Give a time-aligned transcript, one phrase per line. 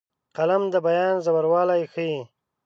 [0.37, 2.19] قلم د بیان ژوروالی ښيي